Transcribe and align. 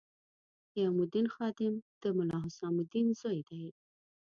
قیام 0.73 0.97
الدین 1.01 1.27
خادم 1.35 1.73
د 2.01 2.03
ملا 2.17 2.37
حسام 2.45 2.75
الدین 2.83 3.07
زوی 3.19 3.41
دی. 3.49 3.63